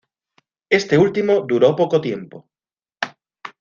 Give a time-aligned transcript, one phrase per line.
[0.71, 2.49] Este último duró poco tiempo.